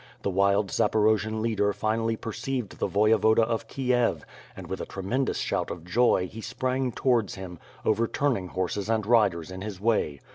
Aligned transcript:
The 0.23 0.31
wild 0.31 0.69
Zaporojian 0.69 1.41
leader 1.41 1.73
finally 1.73 2.15
perceived 2.15 2.79
the 2.79 2.87
Voyevoda 2.87 3.43
of 3.43 3.67
Kiev, 3.67 4.25
and, 4.57 4.65
with 4.65 4.81
a 4.81 4.85
tremendous 4.87 5.37
shout 5.37 5.69
of 5.69 5.85
joy, 5.85 6.27
he 6.27 6.41
sprang 6.41 6.91
towards 6.91 7.35
him, 7.35 7.59
overturning 7.85 8.47
horses 8.47 8.89
and 8.89 9.05
riders 9.05 9.51
in 9.51 9.61
his 9.61 9.79
way. 9.79 10.19